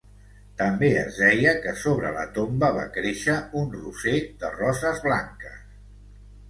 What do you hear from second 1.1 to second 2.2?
deia que sobre